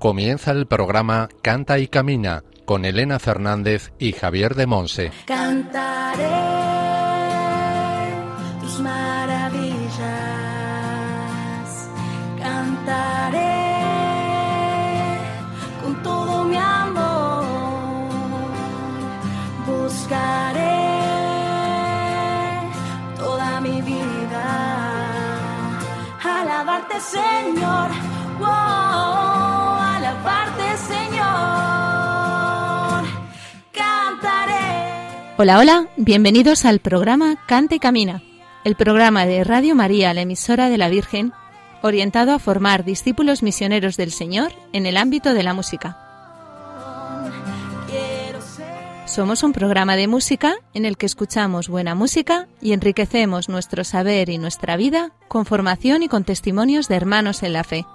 [0.00, 5.12] Comienza el programa Canta y Camina con Elena Fernández y Javier de Monse.
[5.26, 6.24] Cantaré
[8.62, 9.90] tus maravillas,
[12.38, 13.58] cantaré
[15.82, 17.44] con todo mi amor,
[19.66, 20.80] buscaré
[23.18, 25.10] toda mi vida,
[26.24, 27.90] alabarte Señor,
[28.38, 29.29] wow,
[30.20, 31.24] alabarte Señor,
[33.72, 35.34] cantaré.
[35.38, 38.22] Hola, hola, bienvenidos al programa Canta y Camina,
[38.64, 41.32] el programa de Radio María, la emisora de la Virgen,
[41.82, 45.96] orientado a formar discípulos misioneros del Señor en el ámbito de la música.
[49.06, 54.28] Somos un programa de música en el que escuchamos buena música y enriquecemos nuestro saber
[54.28, 57.86] y nuestra vida con formación y con testimonios de hermanos en la fe.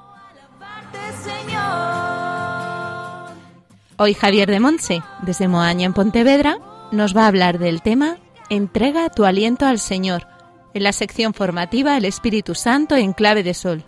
[3.97, 6.57] Hoy Javier de Montse, desde Moaña en Pontevedra,
[6.91, 8.17] nos va a hablar del tema
[8.49, 10.27] Entrega tu aliento al Señor,
[10.73, 13.85] en la sección formativa El Espíritu Santo en clave de sol.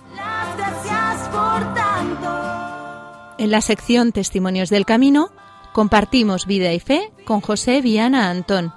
[3.37, 5.29] En la sección Testimonios del Camino,
[5.73, 8.73] compartimos vida y fe con José Viana Antón,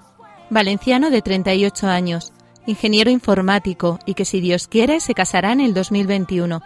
[0.51, 2.33] valenciano de 38 años,
[2.67, 6.61] ingeniero informático y que si Dios quiere se casará en el 2021.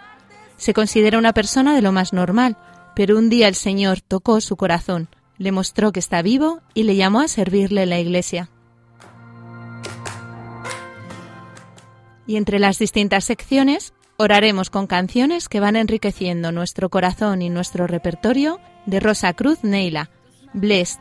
[0.57, 2.57] Se considera una persona de lo más normal,
[2.95, 6.97] pero un día el Señor tocó su corazón, le mostró que está vivo y le
[6.97, 8.51] llamó a servirle en la iglesia.
[12.27, 17.87] Y entre las distintas secciones, oraremos con canciones que van enriqueciendo nuestro corazón y nuestro
[17.87, 20.11] repertorio de Rosa Cruz Neila,
[20.55, 21.01] Blessed,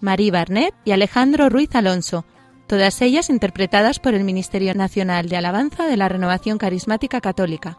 [0.00, 2.24] Marie Barnett y Alejandro Ruiz Alonso,
[2.66, 7.78] todas ellas interpretadas por el Ministerio Nacional de Alabanza de la Renovación Carismática Católica.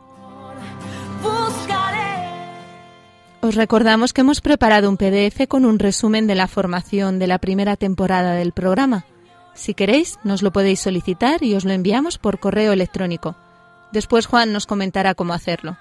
[3.44, 7.40] Os recordamos que hemos preparado un PDF con un resumen de la formación de la
[7.40, 9.04] primera temporada del programa.
[9.54, 13.36] Si queréis, nos lo podéis solicitar y os lo enviamos por correo electrónico.
[13.92, 15.76] Después Juan nos comentará cómo hacerlo.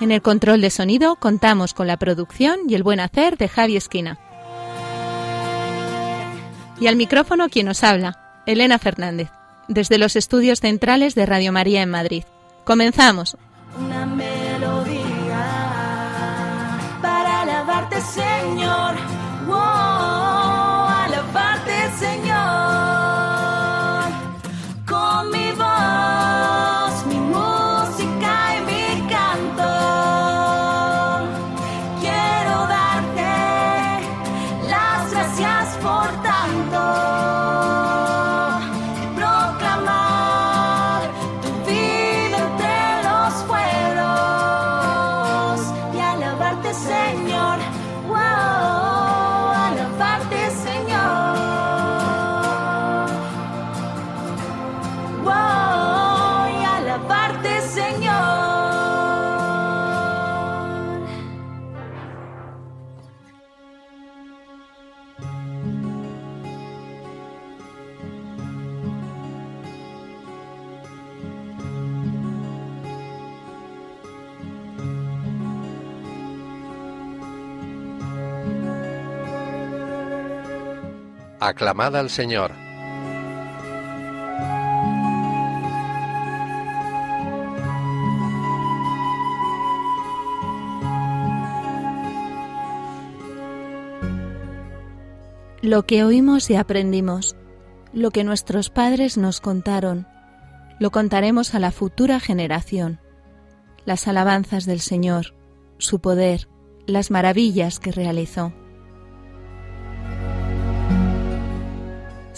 [0.00, 3.76] En el control de sonido contamos con la producción y el buen hacer de Javi
[3.76, 4.20] Esquina.
[6.80, 9.30] Y al micrófono quien nos habla, Elena Fernández,
[9.66, 12.22] desde los estudios centrales de Radio María en Madrid.
[12.64, 13.36] Comenzamos.
[13.78, 15.44] Una melodía
[17.02, 18.65] para alabarte, Señor.
[81.46, 82.50] Aclamad al Señor.
[95.62, 97.36] Lo que oímos y aprendimos,
[97.92, 100.08] lo que nuestros padres nos contaron,
[100.80, 102.98] lo contaremos a la futura generación.
[103.84, 105.36] Las alabanzas del Señor,
[105.78, 106.48] su poder,
[106.88, 108.52] las maravillas que realizó.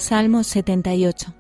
[0.09, 1.38] Salmo 78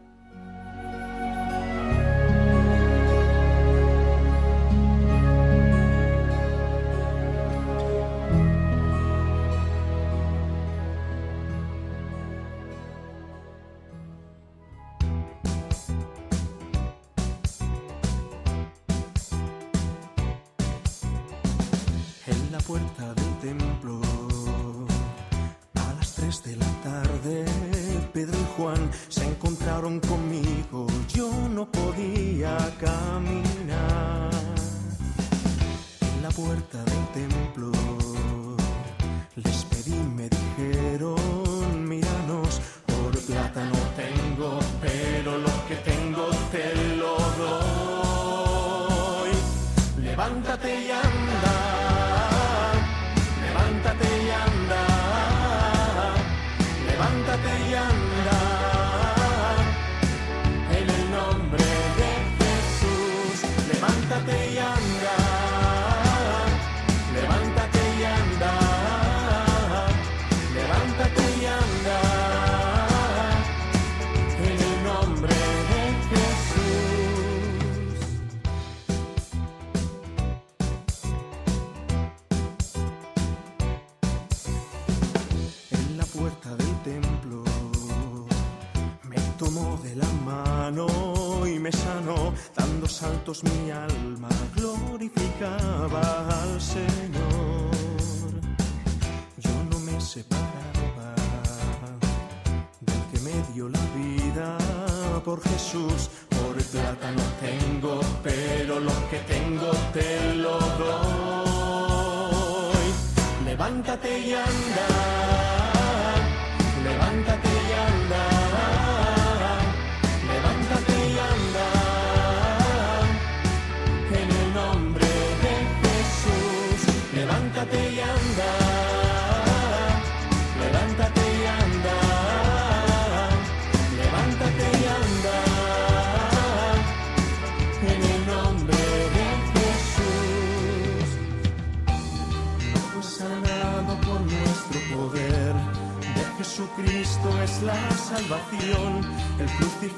[93.28, 93.67] dando saltos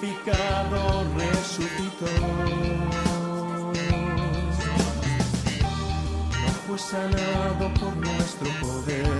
[0.00, 2.06] crucificado resucitó.
[6.41, 9.11] No fue sanado por nuestro poder.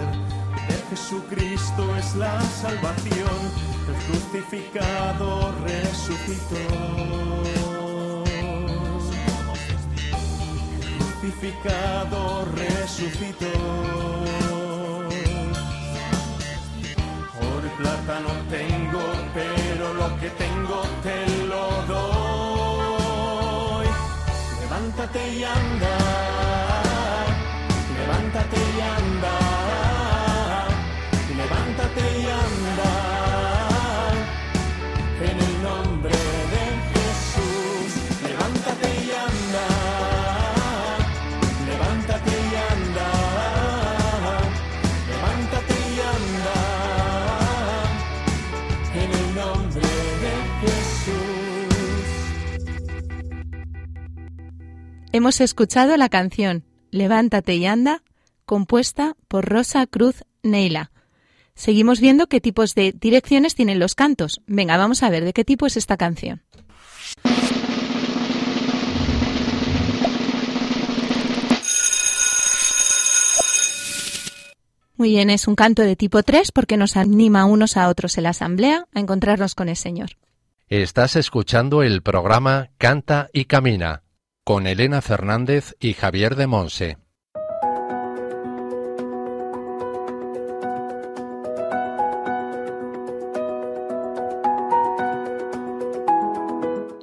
[0.69, 3.38] De Jesucristo es la salvación.
[3.88, 6.65] El crucificado resucitó.
[11.21, 12.21] crucificado
[12.56, 14.59] resucitó.
[17.81, 19.03] Plata no tengo,
[19.35, 21.17] pero lo que tengo te
[21.50, 23.87] lo doy.
[24.62, 25.97] Levántate y anda,
[27.99, 29.35] levántate y anda,
[31.41, 32.89] levántate y anda.
[55.12, 58.04] Hemos escuchado la canción Levántate y anda,
[58.44, 60.92] compuesta por Rosa Cruz Neila.
[61.54, 64.40] Seguimos viendo qué tipos de direcciones tienen los cantos.
[64.46, 66.42] Venga, vamos a ver de qué tipo es esta canción.
[74.96, 78.24] Muy bien, es un canto de tipo 3 porque nos anima unos a otros en
[78.24, 80.10] la asamblea a encontrarnos con el Señor.
[80.68, 84.04] Estás escuchando el programa Canta y Camina
[84.52, 86.99] con Elena Fernández y Javier de Monse.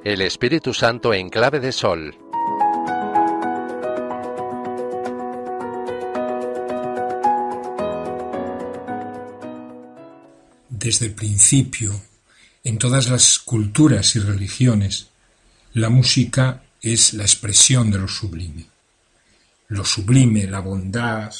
[0.04, 2.18] El Espíritu Santo en clave de sol.
[10.68, 11.98] Desde el principio,
[12.62, 15.08] en todas las culturas y religiones,
[15.72, 18.66] la música es la expresión de lo sublime.
[19.68, 21.32] Lo sublime, la bondad,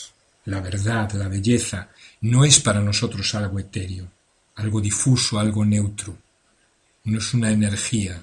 [0.45, 1.91] la verdad, la belleza,
[2.23, 4.11] no es para nosotros algo etéreo,
[4.57, 6.17] algo difuso, algo neutro.
[7.05, 8.23] No es una energía,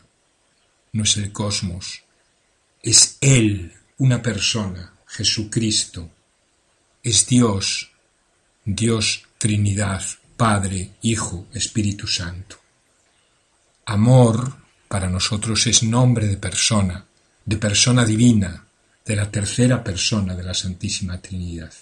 [0.93, 2.03] no es el cosmos.
[2.83, 6.11] Es Él, una persona, Jesucristo.
[7.01, 7.91] Es Dios,
[8.63, 10.03] Dios Trinidad,
[10.37, 12.57] Padre, Hijo, Espíritu Santo.
[13.85, 14.64] Amor
[14.95, 17.05] para nosotros es nombre de persona,
[17.43, 18.65] de persona divina,
[19.05, 21.73] de la tercera persona de la Santísima Trinidad.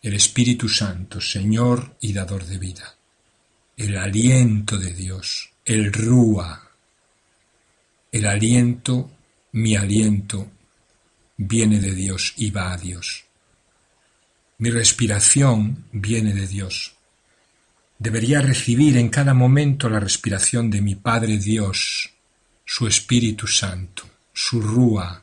[0.00, 2.96] El Espíritu Santo, Señor y dador de vida.
[3.76, 6.70] El aliento de Dios, el Rúa.
[8.10, 9.10] El aliento,
[9.52, 10.50] mi aliento,
[11.36, 13.26] viene de Dios y va a Dios.
[14.56, 16.94] Mi respiración viene de Dios.
[18.02, 22.10] Debería recibir en cada momento la respiración de mi Padre Dios,
[22.64, 25.22] su Espíritu Santo, su Rúa,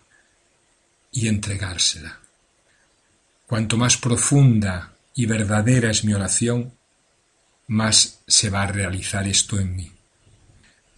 [1.12, 2.20] y entregársela.
[3.46, 6.72] Cuanto más profunda y verdadera es mi oración,
[7.68, 9.92] más se va a realizar esto en mí.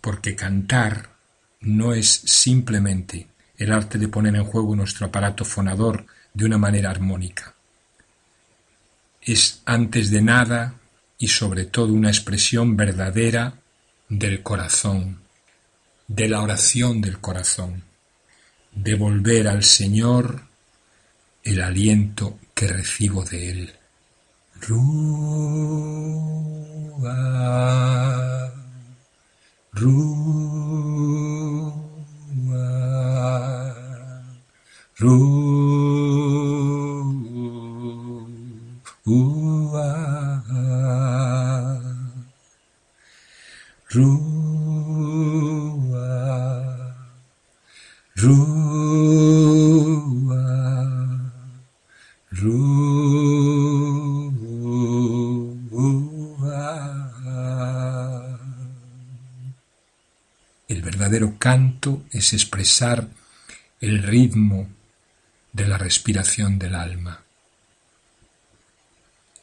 [0.02, 1.16] Porque cantar
[1.62, 6.92] no es simplemente el arte de poner en juego nuestro aparato fonador de una manera
[6.92, 7.56] armónica.
[9.20, 10.76] Es antes de nada
[11.22, 13.54] y sobre todo una expresión verdadera
[14.10, 15.22] del corazón,
[16.08, 17.84] de la oración del corazón,
[18.72, 20.42] devolver al Señor
[21.44, 23.72] el aliento que recibo de Él.
[24.62, 24.82] Rúa,
[29.74, 30.02] rúa,
[34.98, 36.01] rúa.
[62.22, 63.08] Es expresar
[63.82, 64.70] el ritmo
[65.52, 67.24] de la respiración del alma.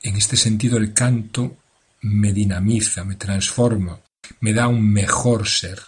[0.02, 1.56] En este sentido el canto
[2.02, 4.00] me dinamiza, me transforma,
[4.40, 5.82] me da un mejor ser.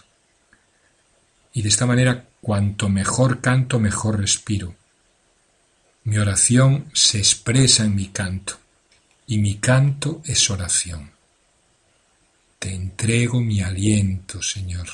[1.53, 4.75] Y de esta manera, cuanto mejor canto, mejor respiro.
[6.03, 8.59] Mi oración se expresa en mi canto,
[9.27, 11.11] y mi canto es oración.
[12.59, 14.87] Te entrego mi aliento, Señor.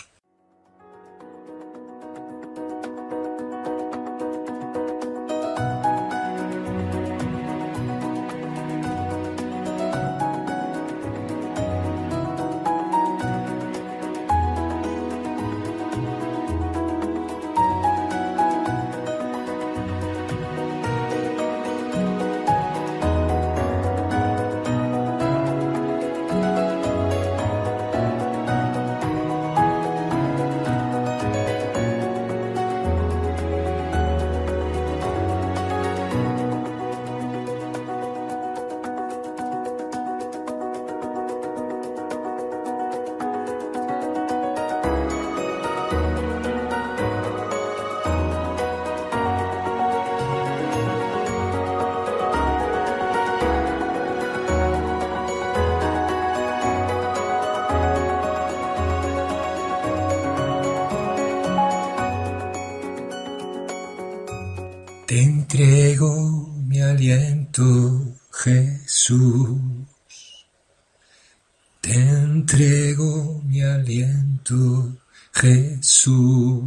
[72.48, 74.96] Entrego mi aliento,
[75.34, 76.66] Jesús.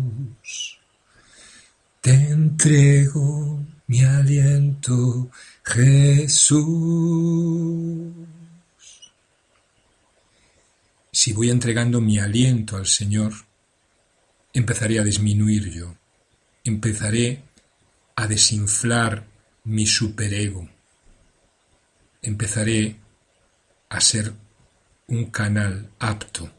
[2.02, 5.30] Te entrego mi aliento,
[5.64, 6.68] Jesús.
[11.10, 13.32] Si voy entregando mi aliento al Señor,
[14.52, 15.96] empezaré a disminuir yo.
[16.62, 17.42] Empezaré
[18.16, 19.24] a desinflar
[19.64, 20.68] mi superego.
[22.20, 22.96] Empezaré
[23.88, 24.34] a ser
[25.10, 26.50] un canal apto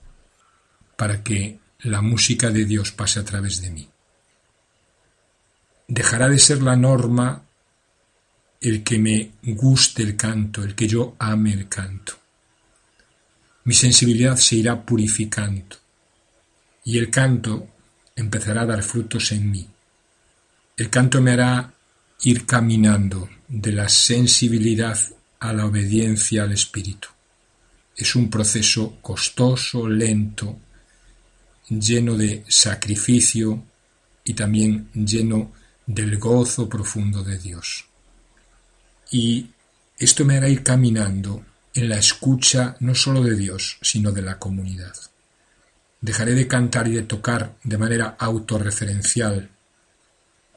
[0.96, 3.89] para que la música de Dios pase a través de mí.
[5.88, 7.43] Dejará de ser la norma
[8.62, 12.13] el que me guste el canto, el que yo ame el canto.
[13.63, 15.75] Mi sensibilidad se irá purificando
[16.84, 17.67] y el canto
[18.15, 19.67] empezará a dar frutos en mí.
[20.77, 21.74] El canto me hará
[22.24, 24.98] ir caminando de la sensibilidad
[25.39, 27.10] a la obediencia al Espíritu.
[28.01, 30.58] Es un proceso costoso, lento,
[31.70, 33.63] lleno de sacrificio
[34.24, 35.51] y también lleno
[35.86, 37.86] del gozo profundo de Dios.
[39.12, 39.51] Y
[40.00, 44.39] esto me hará ir caminando en la escucha no sólo de Dios, sino de la
[44.39, 44.96] comunidad.
[46.01, 49.48] Dejaré de cantar y de tocar de manera autorreferencial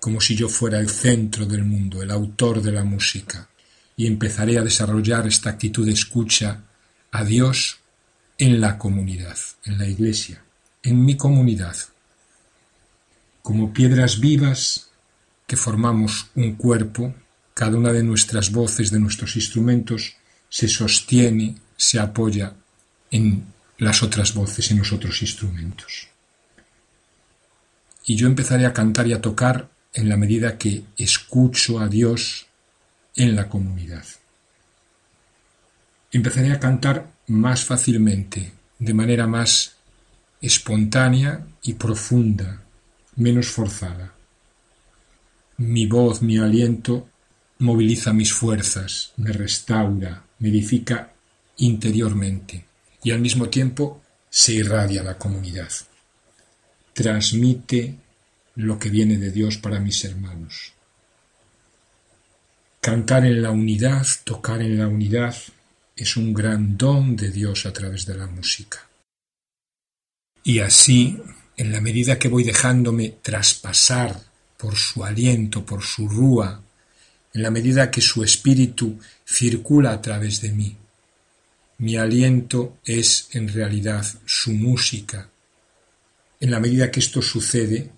[0.01, 3.51] como si yo fuera el centro del mundo, el autor de la música,
[3.99, 6.65] y empezaré a desarrollar esta actitud de escucha
[7.15, 7.79] a Dios
[8.39, 10.43] en la comunidad, en la iglesia,
[10.83, 11.77] en mi comunidad,
[13.41, 14.89] como piedras vivas
[15.47, 17.15] que formamos un cuerpo,
[17.55, 20.17] cada una de nuestras voces, de nuestros instrumentos,
[20.49, 22.57] se sostiene, se apoya
[23.13, 23.47] en
[23.79, 26.09] las otras voces, en los otros instrumentos.
[28.07, 32.47] Y yo empezaré a cantar y a tocar en la medida que escucho a Dios
[33.15, 34.05] en la comunidad.
[36.15, 39.75] Empezaré a cantar más fácilmente, de manera más
[40.41, 42.63] espontánea y profunda,
[43.17, 44.15] menos forzada.
[45.57, 47.09] Mi voz, mi aliento
[47.59, 51.13] moviliza mis fuerzas, me restaura, me edifica
[51.57, 52.65] interiormente
[53.03, 55.73] y al mismo tiempo se irradia la comunidad.
[56.93, 57.97] Transmite
[58.55, 60.75] lo que viene de Dios para mis hermanos.
[62.81, 65.35] Cantar en la unidad, tocar en la unidad,
[65.97, 68.89] es un gran don de Dios a través de la música.
[70.43, 71.19] Y así,
[71.57, 74.21] en la medida que voy dejándome traspasar
[74.57, 76.63] por su aliento, por su rúa,
[77.33, 80.77] en la medida que su espíritu circula a través de mí,
[81.79, 85.29] mi aliento es en realidad su música.
[86.41, 87.91] En la medida que esto sucede,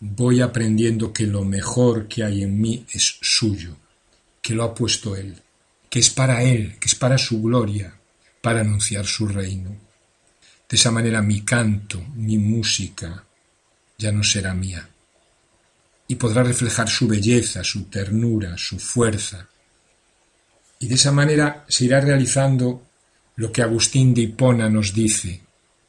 [0.00, 3.76] voy aprendiendo que lo mejor que hay en mí es suyo,
[4.42, 5.41] que lo ha puesto Él,
[5.92, 7.94] que es para Él, que es para su gloria,
[8.40, 9.76] para anunciar su reino.
[10.66, 13.22] De esa manera mi canto, mi música,
[13.98, 14.88] ya no será mía.
[16.08, 19.46] Y podrá reflejar su belleza, su ternura, su fuerza.
[20.78, 22.86] Y de esa manera se irá realizando
[23.36, 25.42] lo que Agustín de Hipona nos dice,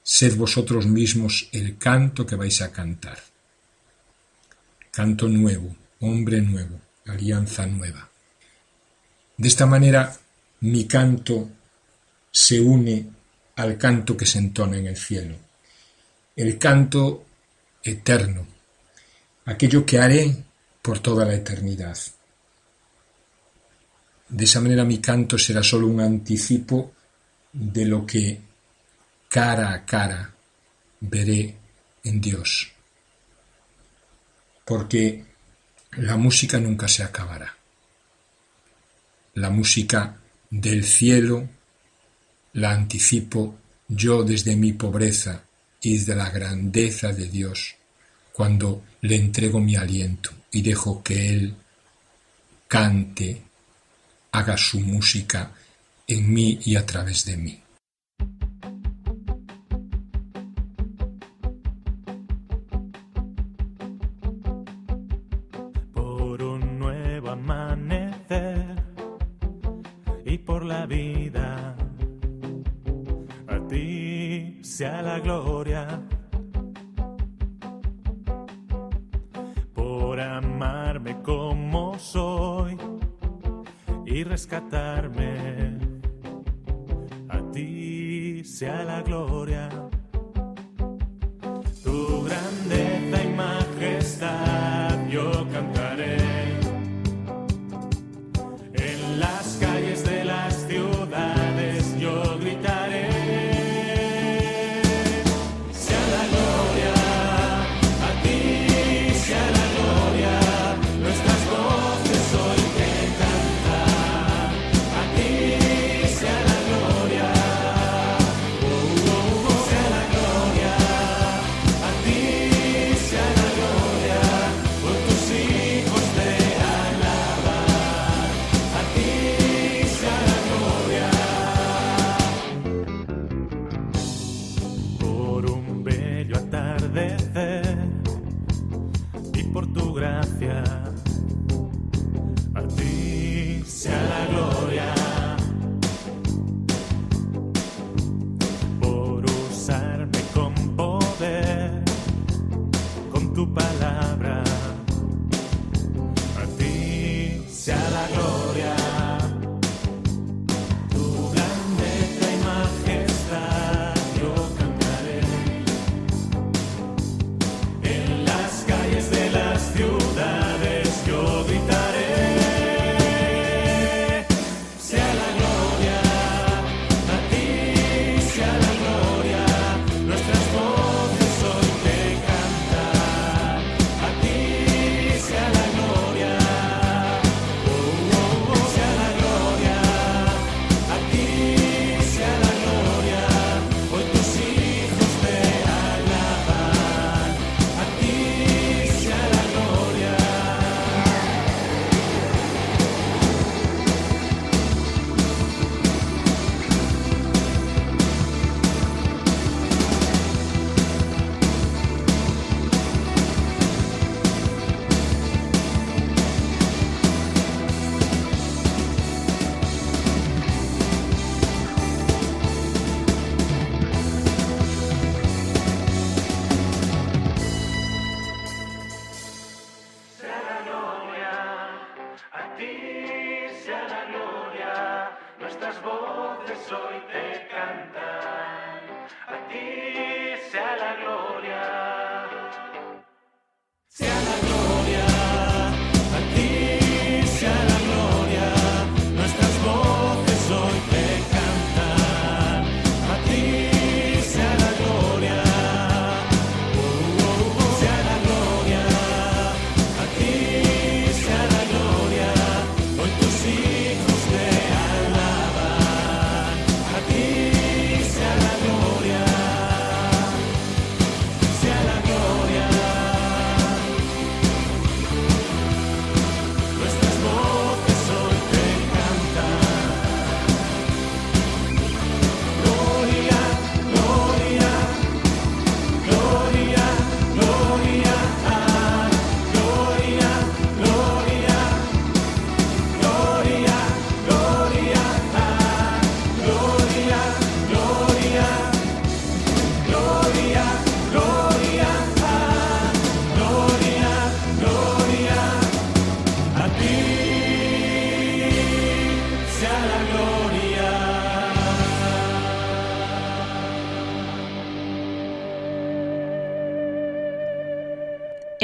[0.04, 3.20] sed vosotros mismos el canto que vais a cantar.
[4.92, 8.10] Canto nuevo, hombre nuevo, alianza nueva.
[9.38, 10.16] De esta manera
[10.62, 11.50] mi canto
[12.32, 13.06] se une
[13.56, 15.36] al canto que se entona en el cielo,
[16.36, 17.26] el canto
[17.84, 18.48] eterno,
[19.46, 20.36] aquello que haré
[20.82, 21.98] por toda la eternidad.
[24.30, 26.94] De esa manera mi canto será solo un anticipo
[27.52, 28.42] de lo que
[29.30, 30.34] cara a cara
[31.00, 31.56] veré
[32.04, 32.72] en Dios,
[34.66, 35.26] porque
[35.98, 37.53] la música nunca se acabará.
[39.36, 40.16] La música
[40.50, 41.50] del cielo
[42.54, 45.44] la anticipo yo desde mi pobreza
[45.82, 47.76] y desde la grandeza de Dios,
[48.32, 51.56] cuando le entrego mi aliento y dejo que Él
[52.68, 53.42] cante,
[54.32, 55.52] haga su música
[56.08, 57.63] en mí y a través de mí.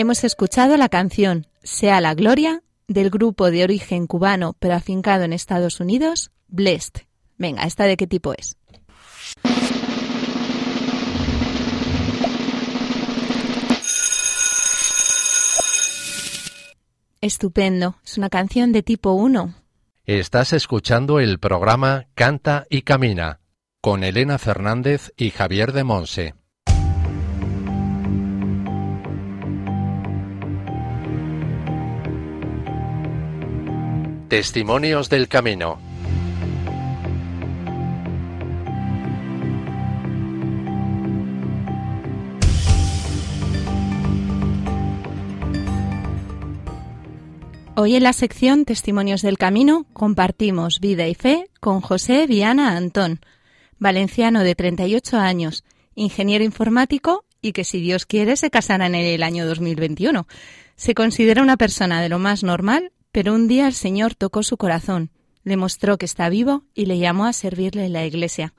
[0.01, 5.33] Hemos escuchado la canción Sea la Gloria del grupo de origen cubano pero afincado en
[5.33, 7.01] Estados Unidos, Blessed.
[7.37, 8.55] Venga, ¿esta de qué tipo es?
[17.19, 19.53] Estupendo, es una canción de tipo 1.
[20.05, 23.41] Estás escuchando el programa Canta y Camina
[23.81, 26.38] con Elena Fernández y Javier de Monse.
[34.29, 35.79] Testimonios del Camino.
[47.75, 53.21] Hoy en la sección Testimonios del Camino compartimos vida y fe con José Viana Antón,
[53.79, 55.63] valenciano de 38 años,
[55.95, 60.27] ingeniero informático y que si Dios quiere se casará en el año 2021.
[60.75, 64.57] Se considera una persona de lo más normal, pero un día el Señor tocó su
[64.57, 65.09] corazón,
[65.43, 68.53] le mostró que está vivo y le llamó a servirle en la iglesia.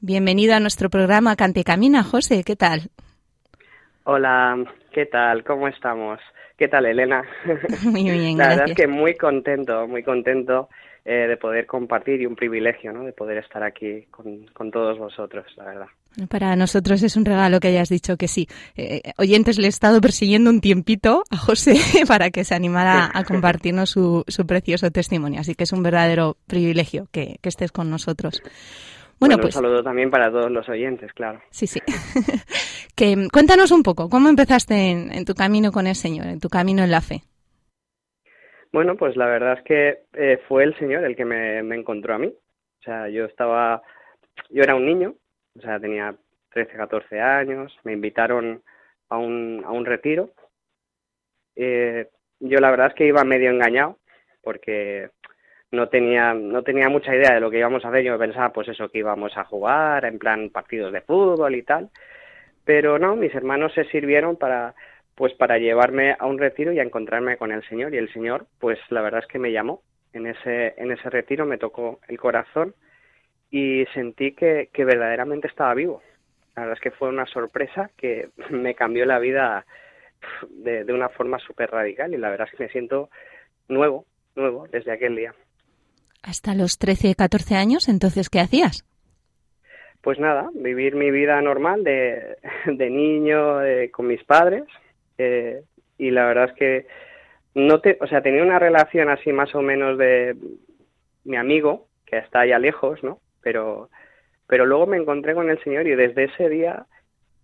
[0.00, 2.90] Bienvenido a nuestro programa Cante Camina, José, ¿qué tal?
[4.04, 4.56] Hola,
[4.92, 5.44] ¿qué tal?
[5.44, 6.20] ¿Cómo estamos?
[6.56, 7.22] ¿Qué tal, Elena?
[7.84, 10.68] Muy bien, La verdad es que muy contento, muy contento
[11.06, 13.04] eh, de poder compartir y un privilegio, ¿no?
[13.04, 15.86] De poder estar aquí con, con todos vosotros, la verdad.
[16.30, 18.48] Para nosotros es un regalo que hayas dicho que sí.
[18.76, 21.74] Eh, oyentes, le he estado persiguiendo un tiempito a José
[22.08, 25.40] para que se animara a compartirnos su, su precioso testimonio.
[25.40, 28.40] Así que es un verdadero privilegio que, que estés con nosotros.
[29.20, 31.40] Bueno, Bueno, pues un saludo también para todos los oyentes, claro.
[31.50, 31.80] sí, sí.
[32.96, 36.40] que mm, cuéntanos un poco, ¿cómo empezaste en, en tu camino con el Señor, en
[36.40, 37.22] tu camino en la fe?
[38.74, 42.12] Bueno, pues la verdad es que eh, fue el Señor el que me, me encontró
[42.12, 42.26] a mí.
[42.26, 43.80] O sea, yo estaba,
[44.50, 45.14] yo era un niño,
[45.56, 46.16] o sea, tenía
[46.52, 48.64] 13, 14 años, me invitaron
[49.10, 50.30] a un, a un retiro.
[51.54, 52.08] Eh,
[52.40, 54.00] yo la verdad es que iba medio engañado
[54.42, 55.08] porque
[55.70, 58.02] no tenía, no tenía mucha idea de lo que íbamos a hacer.
[58.02, 61.90] Yo pensaba, pues eso, que íbamos a jugar, en plan partidos de fútbol y tal.
[62.64, 64.74] Pero no, mis hermanos se sirvieron para,
[65.14, 67.94] pues para llevarme a un retiro y a encontrarme con el Señor.
[67.94, 69.82] Y el Señor, pues la verdad es que me llamó.
[70.12, 72.74] En ese, en ese retiro me tocó el corazón
[73.50, 76.02] y sentí que, que verdaderamente estaba vivo.
[76.54, 79.66] La verdad es que fue una sorpresa que me cambió la vida
[80.48, 83.10] de, de una forma súper radical y la verdad es que me siento
[83.68, 85.34] nuevo, nuevo desde aquel día.
[86.22, 88.84] Hasta los 13, 14 años, entonces, ¿qué hacías?
[90.00, 94.64] Pues nada, vivir mi vida normal de, de niño eh, con mis padres
[95.18, 95.62] eh,
[95.98, 96.86] y la verdad es que
[97.54, 100.36] no te, o sea, tenía una relación así más o menos de
[101.24, 103.20] mi amigo que está allá lejos, ¿no?
[103.40, 103.90] Pero,
[104.46, 106.86] pero luego me encontré con el Señor y desde ese día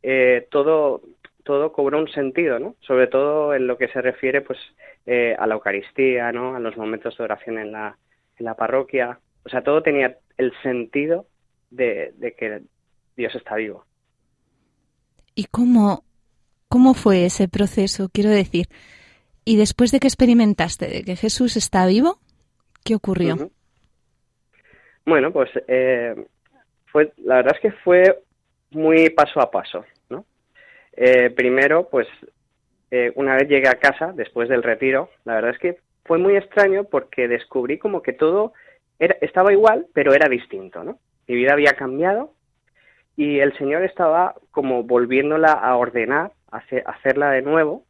[0.02, 1.02] eh, todo,
[1.44, 2.74] todo cobró un sentido, ¿no?
[2.80, 4.58] Sobre todo en lo que se refiere, pues,
[5.06, 6.56] eh, a la Eucaristía, ¿no?
[6.56, 7.96] A los momentos de oración en la,
[8.36, 9.18] en la parroquia.
[9.44, 11.26] O sea, todo tenía el sentido
[11.70, 12.62] de, de que
[13.16, 13.84] Dios está vivo.
[15.34, 16.02] ¿Y cómo,
[16.70, 18.08] cómo fue ese proceso?
[18.10, 18.66] Quiero decir,
[19.44, 22.18] y después de que experimentaste de que Jesús está vivo,
[22.84, 23.50] ¿qué ocurrió?
[25.04, 26.14] Bueno, pues eh,
[26.86, 28.22] fue, la verdad es que fue
[28.70, 30.24] muy paso a paso, ¿no?
[30.92, 32.06] Eh, primero, pues
[32.90, 36.36] eh, una vez llegué a casa después del retiro, la verdad es que fue muy
[36.36, 38.52] extraño porque descubrí como que todo
[38.98, 40.98] era, estaba igual, pero era distinto, ¿no?
[41.26, 42.32] Mi vida había cambiado
[43.16, 47.84] y el Señor estaba como volviéndola a ordenar, hacerla de nuevo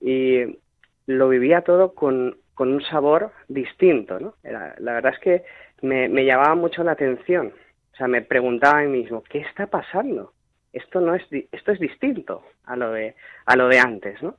[0.00, 0.58] y
[1.06, 4.34] lo vivía todo con, con un sabor distinto, ¿no?
[4.42, 5.44] Era- la verdad es que
[5.82, 7.52] me, me llamaba mucho la atención.
[7.92, 10.32] O sea, me preguntaba a mí mismo, ¿qué está pasando?
[10.72, 13.14] Esto no es, esto es distinto a lo de,
[13.46, 14.36] a lo de antes, ¿no?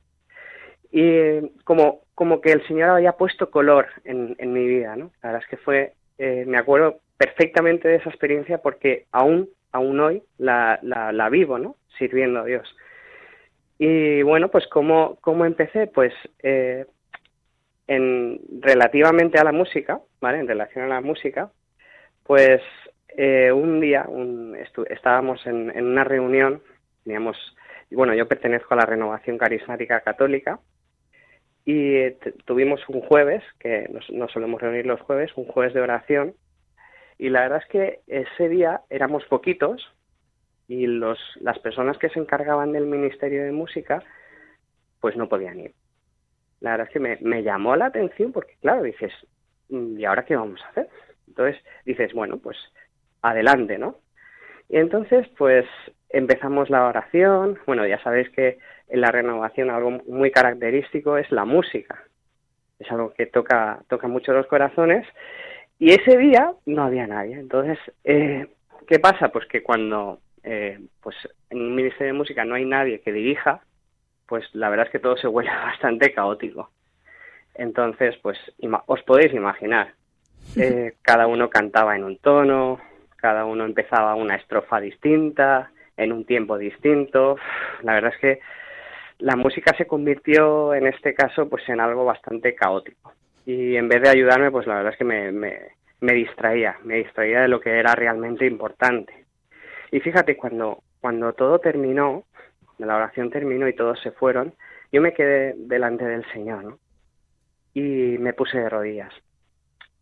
[0.92, 5.10] Y como, como que el Señor había puesto color en, en mi vida, ¿no?
[5.22, 10.00] La verdad es que fue, eh, me acuerdo perfectamente de esa experiencia porque aún, aún
[10.00, 11.76] hoy la, la, la vivo.
[11.98, 12.74] Sirviendo a Dios.
[13.82, 15.86] Y bueno, pues ¿cómo, cómo empecé?
[15.86, 16.12] Pues
[16.42, 16.84] eh,
[17.86, 20.38] en relativamente a la música, ¿vale?
[20.38, 21.50] En relación a la música,
[22.22, 22.60] pues
[23.16, 24.54] eh, un día un,
[24.90, 26.62] estábamos en, en una reunión,
[27.04, 27.38] teníamos,
[27.90, 30.60] bueno, yo pertenezco a la Renovación Carismática Católica
[31.64, 35.80] y eh, tuvimos un jueves, que nos, nos solemos reunir los jueves, un jueves de
[35.80, 36.34] oración,
[37.16, 39.90] y la verdad es que ese día éramos poquitos
[40.70, 44.02] y los, las personas que se encargaban del Ministerio de Música,
[45.00, 45.74] pues no podían ir
[46.60, 49.12] la verdad es que me, me llamó la atención porque, claro, dices,
[49.70, 50.88] "Mm, ¿y ahora qué vamos a hacer?
[51.26, 52.56] Entonces dices, bueno, pues
[53.22, 53.96] adelante, ¿no?
[54.68, 55.66] Y entonces, pues
[56.10, 57.58] empezamos la oración.
[57.66, 62.04] Bueno, ya sabéis que en la renovación algo muy característico es la música.
[62.78, 65.06] Es algo que toca, toca mucho los corazones.
[65.78, 67.34] Y ese día no había nadie.
[67.38, 68.46] Entonces, eh,
[68.86, 69.28] ¿qué pasa?
[69.30, 71.16] Pues que cuando eh, pues
[71.50, 73.60] en un ministerio de música no hay nadie que dirija,
[74.26, 76.70] pues la verdad es que todo se vuelve bastante caótico.
[77.54, 78.38] Entonces, pues
[78.86, 79.94] os podéis imaginar,
[80.56, 82.80] eh, cada uno cantaba en un tono,
[83.16, 87.36] cada uno empezaba una estrofa distinta, en un tiempo distinto.
[87.82, 88.40] La verdad es que
[89.18, 93.12] la música se convirtió en este caso pues en algo bastante caótico.
[93.44, 95.58] Y en vez de ayudarme, pues la verdad es que me, me,
[96.00, 99.19] me distraía, me distraía de lo que era realmente importante.
[99.90, 102.24] Y fíjate, cuando, cuando todo terminó,
[102.78, 104.54] la oración terminó y todos se fueron,
[104.92, 106.78] yo me quedé delante del Señor.
[107.74, 109.12] Y me puse de rodillas.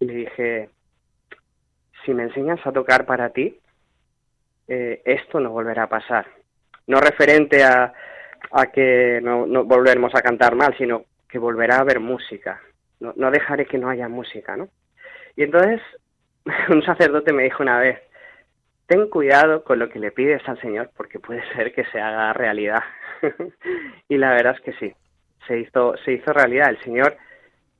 [0.00, 0.70] Y le dije,
[2.04, 3.58] si me enseñas a tocar para ti,
[4.68, 6.26] eh, esto no volverá a pasar.
[6.86, 7.92] No referente a,
[8.52, 12.60] a que no, no, volveremos a cantar mal, sino que volverá a haber música.
[13.00, 14.68] No, no dejaré que no haya música, ¿no?
[15.36, 15.80] Y entonces
[16.70, 18.00] un sacerdote me dijo una vez,
[18.88, 22.32] ten cuidado con lo que le pides al Señor porque puede ser que se haga
[22.32, 22.82] realidad.
[24.08, 24.92] y la verdad es que sí,
[25.46, 26.70] se hizo, se hizo realidad.
[26.70, 27.16] El Señor,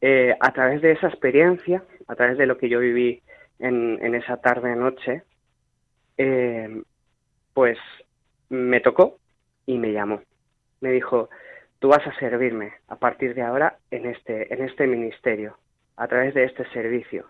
[0.01, 3.23] eh, a través de esa experiencia, a través de lo que yo viví
[3.59, 5.23] en, esa tarde-noche,
[6.16, 6.83] eh,
[7.55, 7.79] pues
[8.51, 9.16] me tocó
[9.66, 10.23] y me llamó.
[10.81, 11.31] Me dijo,
[11.79, 15.59] tú vas a servirme a partir de ahora en este, en este ministerio,
[15.97, 17.27] a través de este servicio.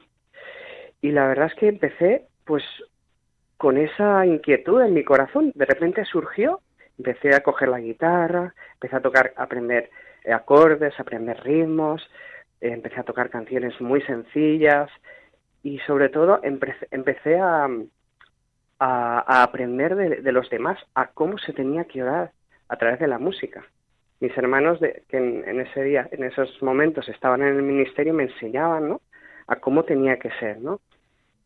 [1.01, 2.65] Y la verdad es que empecé, pues,
[3.59, 5.53] con esa inquietud en mi corazón.
[5.55, 6.61] De repente surgió,
[6.97, 9.91] empecé a coger la guitarra, empecé a tocar, a aprender
[10.33, 12.03] acordes, a aprender ritmos,
[12.61, 14.91] eh, empecé a tocar canciones muy sencillas
[15.63, 17.69] y sobre todo empecé a,
[18.79, 22.33] a, aprender de, los demás a cómo se tenía que orar
[22.69, 23.65] a través de la música.
[24.21, 28.25] Mis hermanos de, que en, ese día, en esos momentos estaban en el ministerio me
[28.25, 29.01] enseñaban, ¿no?
[29.47, 30.81] A cómo tenía que ser, ¿no?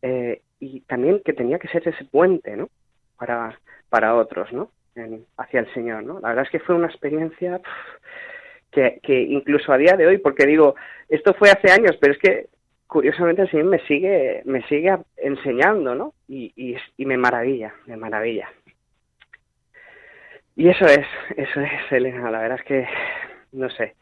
[0.01, 2.69] Eh, y también que tenía que ser ese puente, ¿no?
[3.17, 4.71] Para, para otros, ¿no?
[5.37, 6.19] hacia el Señor, ¿no?
[6.19, 7.59] La verdad es que fue una experiencia
[8.71, 10.75] que, que incluso a día de hoy, porque digo,
[11.09, 12.47] esto fue hace años, pero es que
[12.85, 16.13] curiosamente el Señor me sigue, me sigue enseñando, ¿no?
[16.27, 18.49] Y, y, me maravilla, me maravilla.
[20.55, 22.87] Y eso es, eso es, Elena, la verdad es que,
[23.51, 23.95] no sé,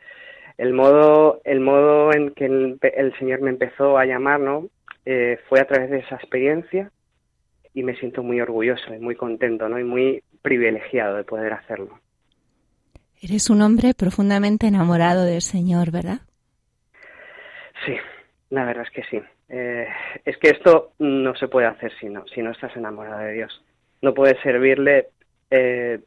[0.57, 4.67] el modo, el modo en que el Señor me empezó a llamar, ¿no?
[5.05, 6.91] Eh, fue a través de esa experiencia
[7.73, 9.79] y me siento muy orgulloso y muy contento, ¿no?
[9.79, 11.99] Y muy privilegiado de poder hacerlo.
[13.21, 16.21] Eres un hombre profundamente enamorado del Señor, ¿verdad?
[17.85, 17.95] Sí,
[18.49, 19.23] la verdad es que sí.
[19.49, 19.87] Eh,
[20.25, 23.63] es que esto no se puede hacer si no, si no estás enamorado de Dios.
[24.01, 25.09] No puedes servirle
[25.49, 25.99] eh,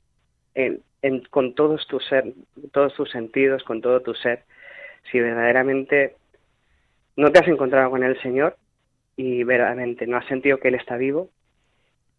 [0.55, 2.33] en, en, con todos tus ser,
[2.73, 4.45] todos tus sentidos, con todo tu ser,
[5.11, 6.17] si verdaderamente
[7.17, 8.57] no te has encontrado con el Señor
[9.17, 11.31] y verdaderamente no has sentido que Él está vivo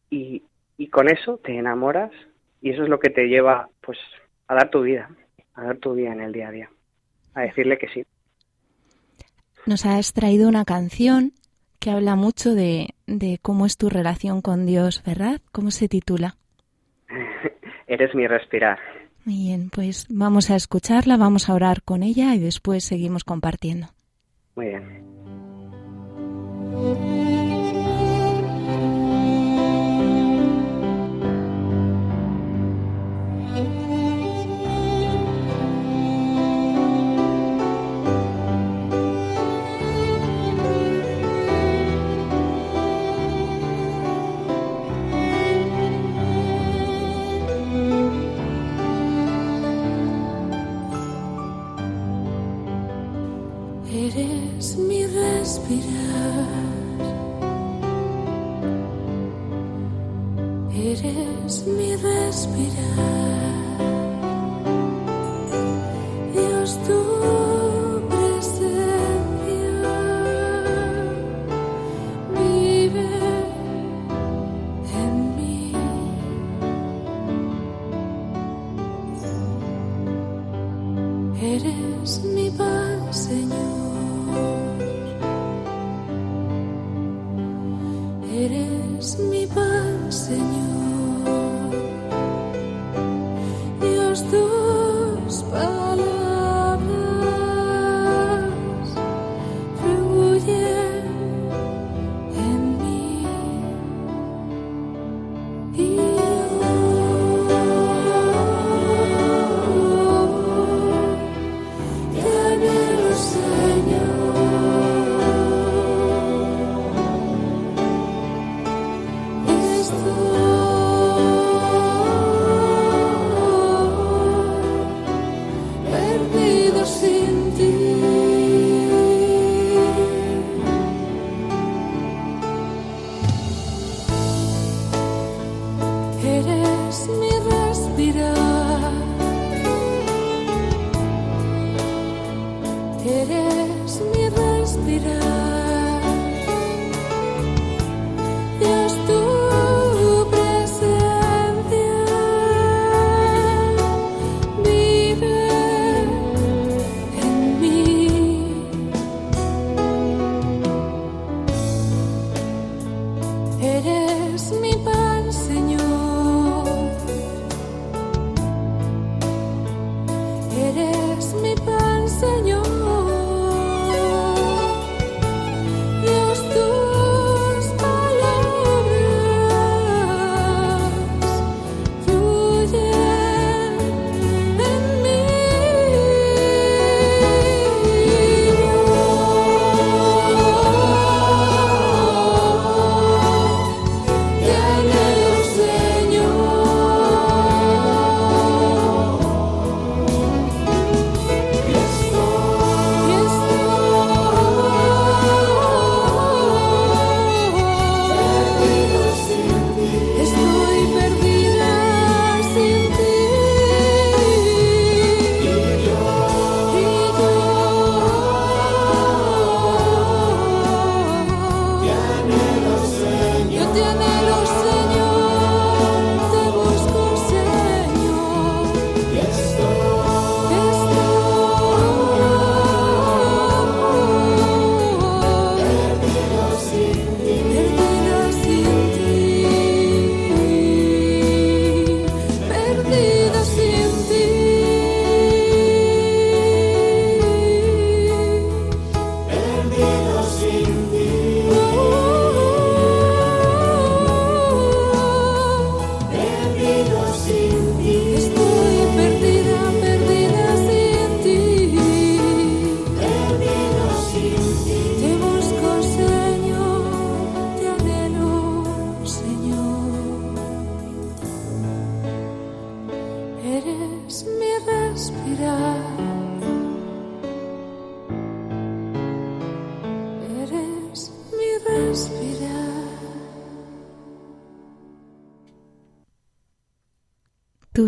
[0.10, 0.43] y,
[0.77, 2.12] y con eso te enamoras
[2.62, 3.97] y eso es lo que te lleva pues
[4.47, 5.10] a dar tu vida,
[5.53, 6.69] a dar tu vida en el día a día,
[7.34, 8.03] a decirle que sí.
[9.65, 11.34] Nos has traído una canción
[11.79, 15.41] que habla mucho de, de cómo es tu relación con Dios, ¿verdad?
[15.51, 16.36] ¿Cómo se titula?
[17.88, 18.79] Eres mi respirar.
[19.25, 23.88] Muy bien, pues vamos a escucharla, vamos a orar con ella y después seguimos compartiendo.
[24.55, 25.14] Muy bien.
[26.77, 27.24] Eres
[55.56, 56.48] respirar.
[60.74, 63.05] Eres mi respirar.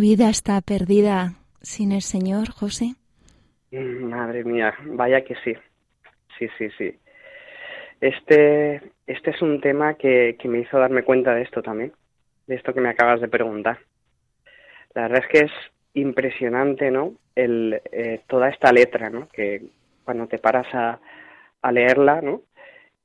[0.10, 2.96] Vida está perdida sin el Señor, José?
[3.72, 5.54] Mm, Madre mía, vaya que sí.
[6.40, 6.98] Sí, sí, sí.
[8.00, 11.92] Este, este es un tema que, que me hizo darme cuenta de esto también,
[12.48, 13.80] de esto que me acabas de preguntar.
[14.94, 15.52] La verdad es que es
[15.94, 17.16] impresionante, ¿no?
[17.36, 19.28] El, eh, toda esta letra, ¿no?
[19.28, 19.62] Que
[20.06, 21.02] cuando te paras a,
[21.62, 22.44] a leerla, ¿no?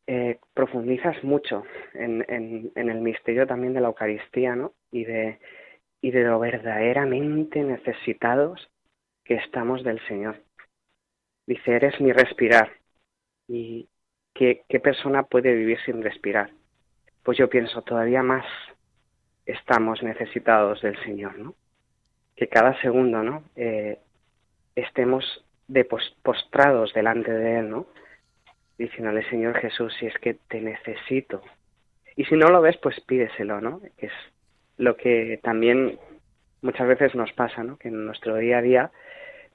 [0.07, 4.73] Eh, profundizas mucho en, en, en el misterio también de la Eucaristía, ¿no?
[4.93, 5.41] Y de,
[6.03, 8.69] y de lo verdaderamente necesitados
[9.25, 10.43] que estamos del Señor.
[11.47, 12.71] Dice, eres mi respirar.
[13.49, 13.89] ¿Y
[14.35, 16.51] qué, qué persona puede vivir sin respirar?
[17.23, 18.45] Pues yo pienso, todavía más
[19.47, 21.55] estamos necesitados del Señor, ¿no?
[22.35, 23.45] Que cada segundo, ¿no?
[23.55, 23.99] Eh,
[24.75, 27.87] estemos de pos- postrados delante de Él, ¿no?
[28.77, 31.43] Diciéndole, Señor Jesús, si es que te necesito.
[32.17, 33.81] Y si no lo ves, pues pídeselo, ¿no?
[33.99, 34.13] Es
[34.77, 35.99] lo que también
[36.63, 37.77] muchas veces nos pasa, ¿no?
[37.77, 38.91] Que en nuestro día a día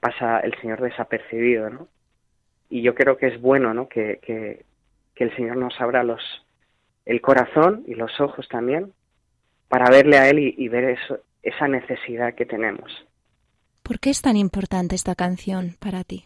[0.00, 1.88] pasa el Señor desapercibido, ¿no?
[2.70, 3.88] Y yo creo que es bueno, ¿no?
[3.88, 4.64] Que, que,
[5.14, 6.22] que el Señor nos abra los,
[7.06, 8.92] el corazón y los ojos también
[9.68, 13.06] para verle a Él y, y ver eso, esa necesidad que tenemos.
[13.82, 16.24] ¿Por qué es tan importante esta canción para ti?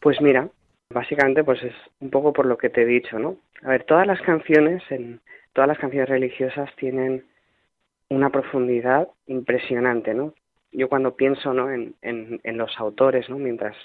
[0.00, 0.48] Pues mira,
[0.90, 3.36] básicamente pues es un poco por lo que te he dicho, ¿no?
[3.62, 5.20] A ver, todas las canciones, en
[5.52, 7.24] todas las canciones religiosas tienen
[8.12, 10.34] una profundidad impresionante, ¿no?
[10.70, 11.70] Yo cuando pienso, ¿no?
[11.70, 11.96] En,
[12.58, 13.38] los autores, ¿no?
[13.38, 13.76] Mientras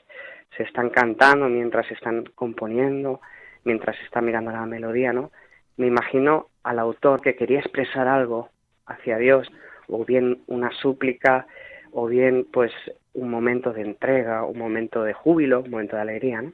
[0.56, 3.22] se están cantando, mientras se están componiendo,
[3.64, 5.32] mientras se está mirando la melodía, ¿no?
[5.78, 8.50] Me imagino al autor que quería expresar algo
[8.86, 9.48] hacia Dios,
[9.88, 11.48] o bien una súplica,
[11.92, 12.72] o bien pues
[13.14, 16.54] un momento de entrega, un momento de júbilo, un momento de alegría, ¿no?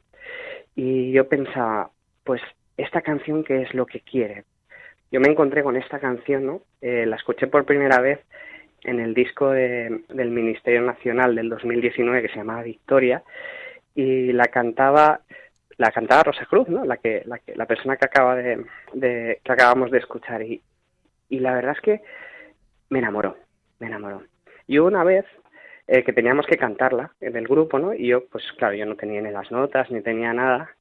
[0.76, 1.89] Y yo pensaba,
[2.24, 2.41] pues
[2.78, 4.45] esta canción qué es lo que quiere.
[5.14, 6.61] Yo me encontré con esta canción, ¿no?
[6.82, 8.20] Eh, la escuché por primera vez
[8.84, 13.22] en el disco de- del Ministerio Nacional del 2019 que se llamaba Victoria
[13.93, 15.22] y la cantaba
[15.78, 16.84] la cantaba Rosa Cruz, ¿no?
[16.84, 20.59] La que la, que- la persona que acaba de, de- que acabamos de escuchar y
[21.30, 22.01] y la verdad es que
[22.89, 23.38] me enamoró,
[23.80, 24.24] me enamoró.
[24.68, 25.26] Y una vez
[25.88, 27.93] eh, que teníamos que cantarla en el grupo, ¿no?
[27.93, 30.72] Y yo, pues claro, yo no tenía ni las notas, ni tenía nada.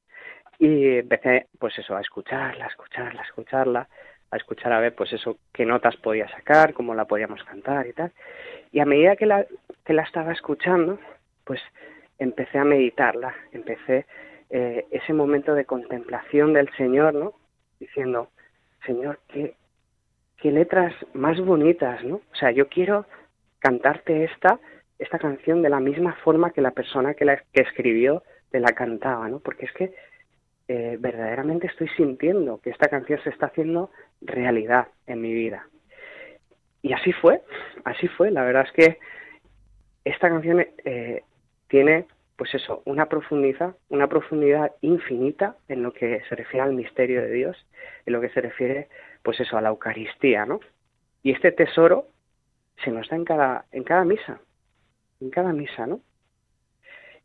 [0.59, 3.89] Y empecé, pues eso, a escucharla, a escucharla, a escucharla,
[4.33, 7.93] a escuchar a ver, pues eso, qué notas podía sacar, cómo la podíamos cantar y
[7.93, 8.13] tal.
[8.73, 9.47] Y a medida que la,
[9.85, 10.99] que la estaba escuchando,
[11.45, 11.61] pues
[12.19, 14.07] empecé a meditarla, empecé
[14.49, 17.35] eh, ese momento de contemplación del Señor, ¿no?
[17.79, 18.29] Diciendo,
[18.87, 19.55] Señor, qué,
[20.39, 22.17] qué letras más bonitas, ¿no?
[22.17, 23.05] O sea, yo quiero
[23.59, 24.59] cantarte esta,
[24.99, 28.73] esta canción de la misma forma que la persona que la que escribió te la
[28.73, 29.41] cantaba, ¿no?
[29.41, 29.93] Porque es que
[30.75, 33.91] eh, verdaderamente estoy sintiendo que esta canción se está haciendo
[34.23, 35.69] realidad en mi vida.
[36.81, 37.43] Y así fue,
[37.85, 38.31] así fue.
[38.31, 38.99] La verdad es que
[40.03, 41.25] esta canción eh,
[41.69, 42.07] tiene,
[42.37, 47.33] pues eso, una profundidad, una profundidad infinita en lo que se refiere al misterio de
[47.33, 47.67] Dios,
[48.07, 48.89] en lo que se refiere,
[49.23, 50.61] pues eso, a la Eucaristía, ¿no?
[51.23, 52.07] Y este tesoro
[52.83, 54.41] se nos da en cada, en cada misa,
[55.21, 56.01] en cada misa, ¿no?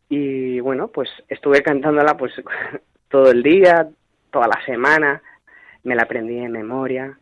[0.09, 2.33] Y bueno, pues estuve cantándola pues
[3.09, 3.89] todo el día,
[4.31, 5.21] toda la semana,
[5.83, 7.17] me la aprendí de memoria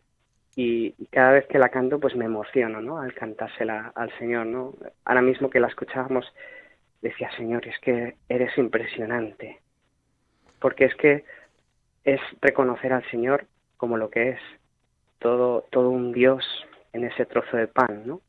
[0.56, 2.98] y, y cada vez que la canto pues me emociono, ¿no?
[2.98, 4.74] Al cantársela al Señor, ¿no?
[5.04, 6.26] Ahora mismo que la escuchábamos
[7.02, 9.60] decía, Señor, es que eres impresionante,
[10.60, 11.24] porque es que
[12.04, 14.40] es reconocer al Señor como lo que es,
[15.18, 16.44] todo, todo un Dios
[16.92, 18.20] en ese trozo de pan, ¿no?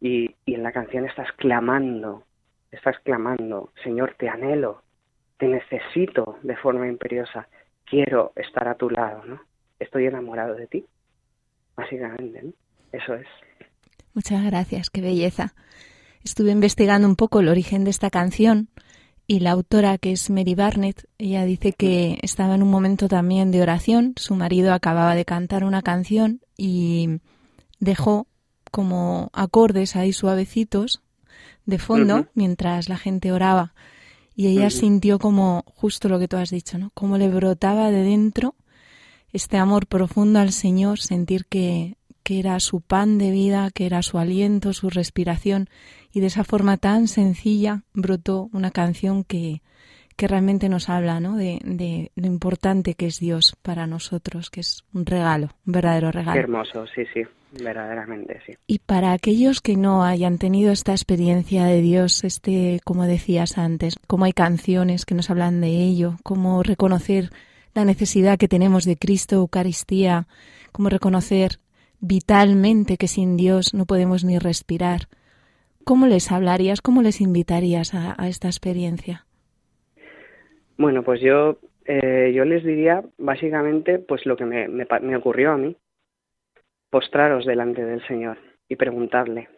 [0.00, 2.22] Y, y en la canción estás clamando,
[2.70, 4.83] estás clamando, Señor, te anhelo,
[5.38, 7.48] te necesito de forma imperiosa,
[7.84, 9.40] quiero estar a tu lado, ¿no?
[9.78, 10.84] Estoy enamorado de ti,
[11.76, 12.52] básicamente, ¿no?
[12.92, 13.26] Eso es.
[14.14, 15.54] Muchas gracias, qué belleza.
[16.24, 18.68] Estuve investigando un poco el origen de esta canción
[19.26, 23.50] y la autora, que es Mary Barnett, ella dice que estaba en un momento también
[23.50, 24.12] de oración.
[24.16, 27.20] Su marido acababa de cantar una canción y
[27.80, 28.26] dejó
[28.70, 31.02] como acordes ahí suavecitos
[31.64, 33.72] de fondo mientras la gente oraba.
[34.36, 36.90] Y ella sintió como justo lo que tú has dicho, ¿no?
[36.94, 38.54] Como le brotaba de dentro
[39.32, 44.02] este amor profundo al Señor, sentir que, que era su pan de vida, que era
[44.02, 45.68] su aliento, su respiración,
[46.12, 49.60] y de esa forma tan sencilla brotó una canción que,
[50.16, 51.36] que realmente nos habla ¿no?
[51.36, 56.10] de, de lo importante que es Dios para nosotros, que es un regalo, un verdadero
[56.12, 56.40] Qué regalo.
[56.40, 57.22] hermoso, sí, sí,
[57.62, 58.54] verdaderamente, sí.
[58.66, 63.96] Y para aquellos que no hayan tenido esta experiencia de Dios, este, como decías antes,
[64.06, 67.30] cómo hay canciones que nos hablan de ello, cómo reconocer
[67.74, 70.26] la necesidad que tenemos de Cristo, Eucaristía,
[70.72, 71.58] cómo reconocer
[72.00, 75.08] vitalmente que sin Dios no podemos ni respirar.
[75.84, 79.26] ¿Cómo les hablarías, cómo les invitarías a, a esta experiencia?
[80.76, 85.52] Bueno, pues yo, eh, yo les diría básicamente pues lo que me, me, me ocurrió
[85.52, 85.76] a mí.
[86.94, 88.38] Postraros delante del Señor
[88.68, 89.48] y preguntarle,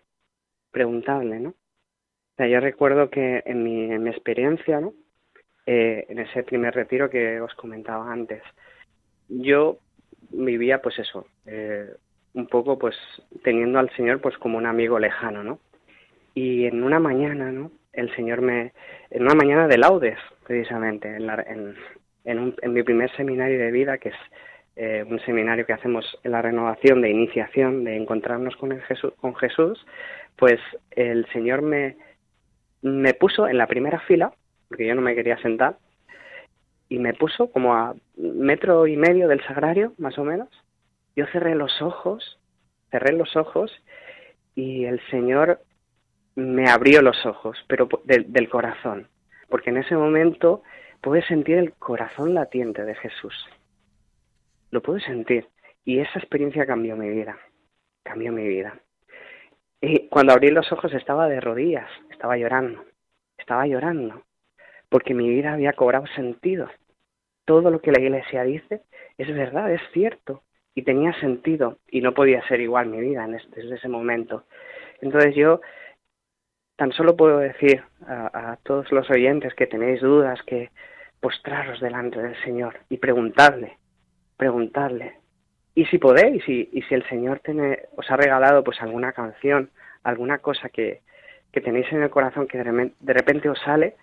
[0.71, 1.51] preguntarle, ¿no?
[1.51, 4.95] O sea, yo recuerdo que en mi, en mi experiencia, ¿no?
[5.67, 8.43] Eh, en ese primer retiro que os comentaba antes,
[9.29, 9.77] yo
[10.31, 11.91] vivía pues eso, eh,
[12.33, 12.97] un poco pues
[13.45, 15.59] teniendo al Señor pues como un amigo lejano, ¿no?
[16.33, 17.71] Y en una mañana, ¿no?
[17.93, 18.73] El Señor me,
[19.11, 21.75] en una mañana de laudes, precisamente, en, la- en,
[22.25, 24.17] en, un- en mi primer seminario de vida, que es
[24.77, 29.13] eh, un seminario que hacemos en la renovación de iniciación, de encontrarnos con, el Jesús,
[29.21, 29.85] con Jesús,
[30.37, 30.61] pues
[30.91, 31.97] el Señor me,
[32.83, 34.33] me puso en la primera fila,
[34.69, 35.79] porque yo no me quería sentar,
[36.89, 40.49] y me puso como a metro y medio del sagrario, más o menos.
[41.17, 42.39] Yo cerré los ojos,
[42.91, 43.73] cerré los ojos,
[44.55, 45.61] y el Señor
[46.35, 49.09] me abrió los ojos, pero del- del corazón,
[49.49, 50.63] porque en ese momento
[51.01, 53.35] pude sentir el corazón latiente de Jesús.
[54.77, 55.49] Lo pude sentir.
[55.87, 57.39] Y esa experiencia cambió mi vida.
[58.03, 58.79] Cambió mi vida.
[59.81, 62.85] Y cuando abrí los ojos estaba de rodillas, estaba llorando.
[63.39, 64.23] Estaba llorando.
[64.91, 66.69] Porque mi vida había cobrado sentido.
[67.47, 68.83] Todo lo que la iglesia dice
[69.17, 70.43] es verdad, es cierto.
[70.75, 71.79] Y tenía sentido.
[71.89, 74.45] Y no podía ser igual mi vida este- desde ese momento.
[75.01, 75.63] Entonces yo
[76.77, 80.69] tan solo puedo decir a, a todos los oyentes que tenéis dudas que
[81.19, 83.79] postraros delante del Señor y preguntarle,
[84.37, 85.19] preguntarle.
[85.75, 89.71] Y si podéis, y, y si el Señor tiene, os ha regalado pues alguna canción,
[90.03, 91.03] alguna cosa que,
[91.53, 93.97] que tenéis en el corazón que de repente os sale,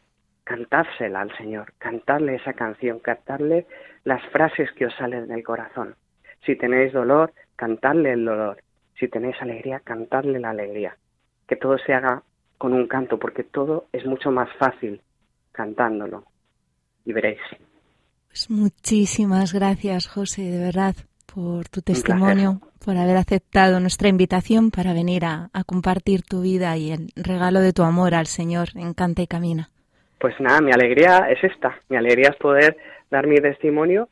[0.43, 3.65] cantársela al Señor, cantarle esa canción, cantarle
[4.03, 5.95] las frases que os salen del corazón.
[6.45, 8.57] Si tenéis dolor, cantarle el dolor.
[8.99, 10.97] Si tenéis alegría, cantarle la alegría.
[11.47, 12.23] Que todo se haga
[12.57, 15.01] con un canto, porque todo es mucho más fácil
[15.51, 16.25] cantándolo.
[17.05, 17.39] Y veréis.
[18.33, 20.95] Pues muchísimas gracias, José, de verdad,
[21.31, 26.75] por tu testimonio, por haber aceptado nuestra invitación para venir a, a compartir tu vida
[26.75, 29.69] y el regalo de tu amor al Señor en Canta y Camina.
[30.19, 31.75] Pues nada, mi alegría es esta.
[31.89, 32.75] Mi alegría es poder
[33.11, 34.09] dar mi testimonio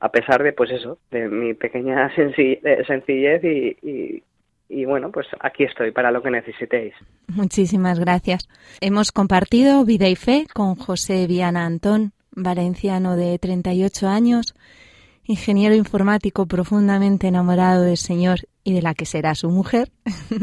[0.00, 2.58] a pesar de, pues eso, de mi pequeña senci-
[2.88, 4.22] sencillez y, y,
[4.68, 6.94] y bueno, pues aquí estoy para lo que necesitéis.
[7.28, 8.48] Muchísimas gracias.
[8.80, 14.54] Hemos compartido Vida y Fe con José Viana Antón, valenciano de 38 años,
[15.24, 20.40] ingeniero informático profundamente enamorado del Señor y de la que será su mujer, Sí,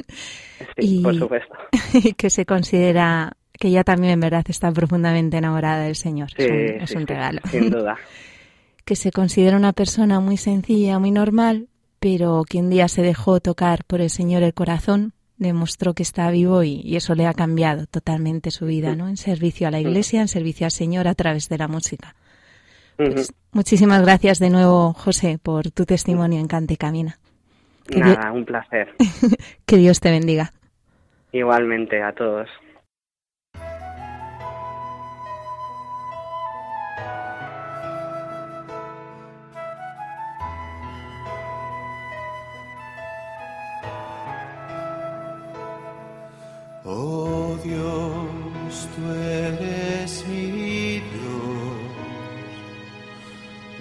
[1.00, 1.54] Y- por supuesto.
[1.94, 6.30] y que se considera que ella también en verdad está profundamente enamorada del Señor.
[6.38, 7.40] Sí, es un, es sí, un sí, regalo.
[7.50, 7.98] sin duda.
[8.86, 11.68] que se considera una persona muy sencilla, muy normal,
[12.00, 16.30] pero que un día se dejó tocar por el Señor el corazón, demostró que está
[16.32, 19.08] vivo y, y eso le ha cambiado totalmente su vida, ¿no?
[19.08, 22.16] En servicio a la Iglesia, en servicio al Señor a través de la música.
[22.98, 27.18] Pues, muchísimas gracias de nuevo, José, por tu testimonio en Cante Camina.
[27.88, 28.94] que Nada, un placer.
[29.66, 30.52] Que Dios te bendiga.
[31.32, 32.50] Igualmente a todos.
[46.90, 51.76] Oh Dios, tú eres mi Dios,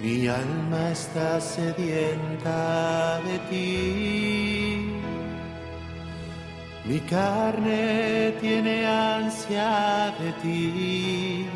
[0.01, 4.91] mi alma está sedienta de ti,
[6.83, 11.47] mi carne tiene ansia de ti,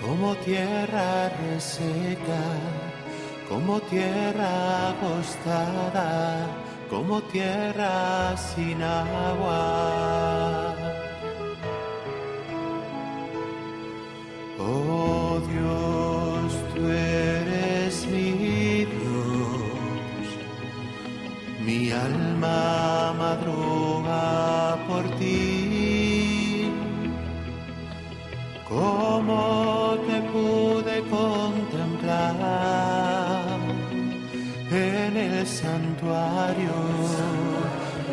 [0.00, 2.44] como tierra reseca,
[3.48, 10.74] como tierra agostada como tierra sin agua.
[14.58, 20.26] Oh Dios, tú eres mi Dios,
[21.64, 26.70] mi alma madruga por ti.
[28.68, 30.67] ¿Cómo te pude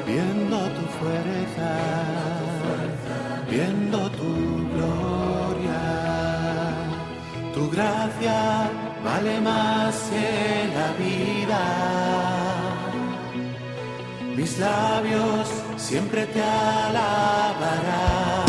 [0.05, 1.69] viendo tu fuerza,
[3.49, 4.31] viendo tu
[4.73, 5.83] gloria.
[7.53, 8.69] Tu gracia
[9.03, 11.61] vale más que la vida.
[14.35, 18.45] Mis labios siempre te alabarán.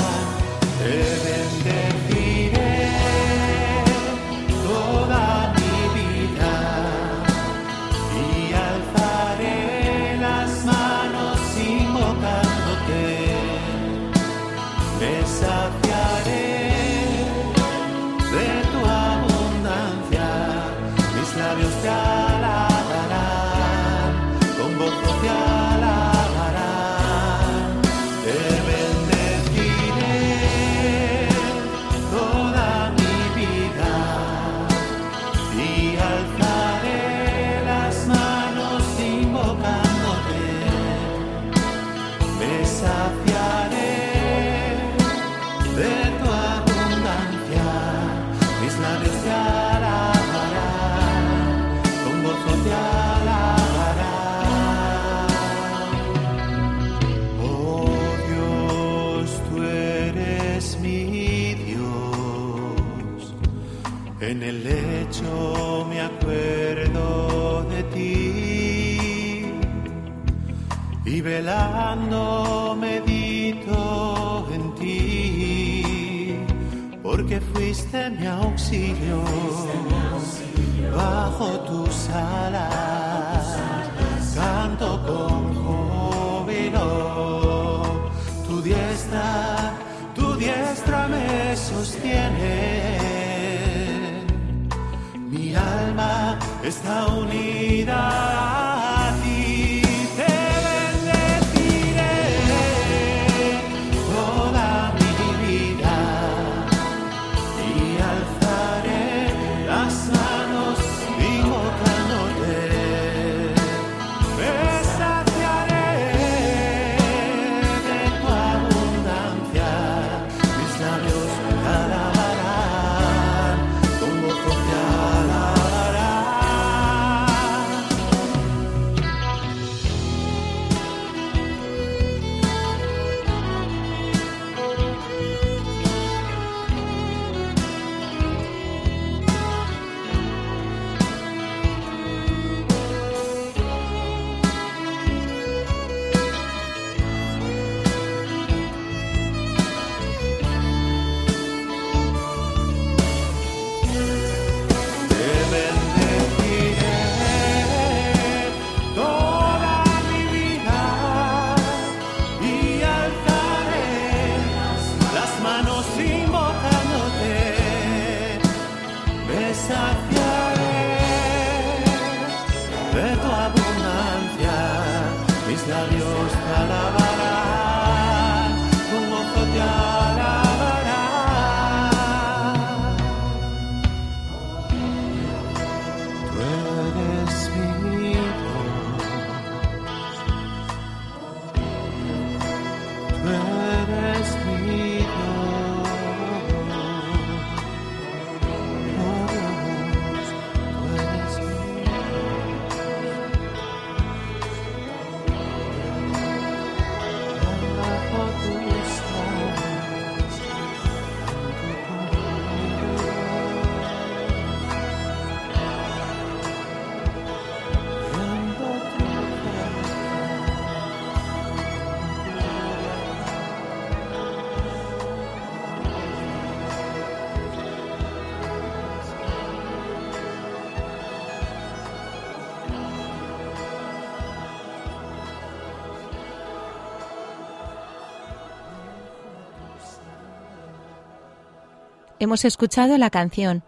[242.19, 243.63] Hemos escuchado la canción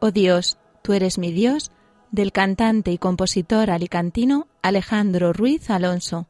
[0.00, 1.70] Oh Dios, tú eres mi Dios
[2.10, 6.26] del cantante y compositor alicantino Alejandro Ruiz Alonso.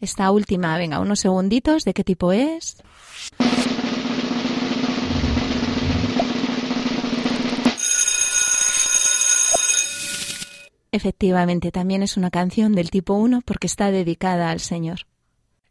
[0.00, 2.76] Esta última, venga, unos segunditos, ¿de qué tipo es?
[10.92, 15.00] Efectivamente, también es una canción del tipo 1 porque está dedicada al Señor.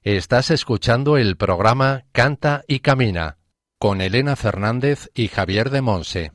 [0.03, 3.37] Estás escuchando el programa Canta y Camina
[3.77, 6.31] con Elena Fernández y Javier de Monse.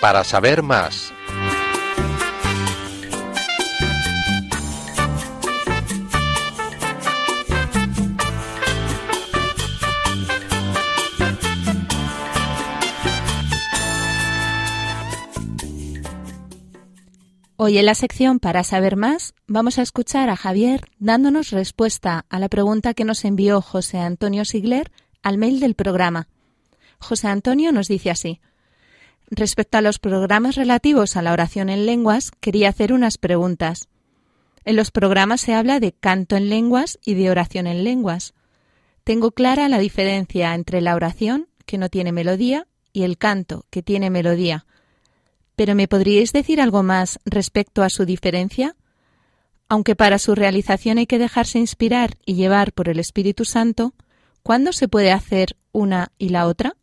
[0.00, 1.12] Para saber más
[17.60, 22.38] Hoy en la sección Para saber más vamos a escuchar a Javier dándonos respuesta a
[22.38, 24.92] la pregunta que nos envió José Antonio Sigler
[25.24, 26.28] al mail del programa.
[27.00, 28.40] José Antonio nos dice así.
[29.28, 33.88] Respecto a los programas relativos a la oración en lenguas, quería hacer unas preguntas.
[34.64, 38.34] En los programas se habla de canto en lenguas y de oración en lenguas.
[39.02, 43.82] Tengo clara la diferencia entre la oración, que no tiene melodía, y el canto, que
[43.82, 44.64] tiene melodía.
[45.58, 48.76] Pero ¿me podríais decir algo más respecto a su diferencia?
[49.68, 53.92] Aunque para su realización hay que dejarse inspirar y llevar por el Espíritu Santo,
[54.44, 56.76] ¿cuándo se puede hacer una y la otra?